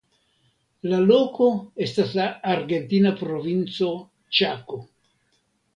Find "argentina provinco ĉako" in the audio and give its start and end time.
2.55-4.83